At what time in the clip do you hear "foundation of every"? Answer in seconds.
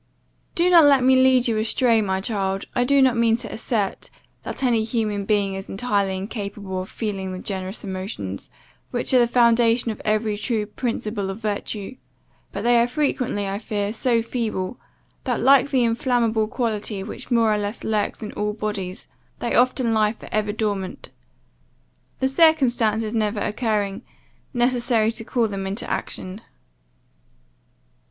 9.27-10.37